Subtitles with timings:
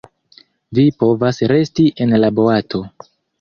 [0.77, 2.83] Vi povas resti en la boato.